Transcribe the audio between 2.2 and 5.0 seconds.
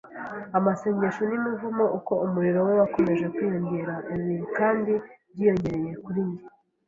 umuriro we wakomeje kwiyongera. Ibi kandi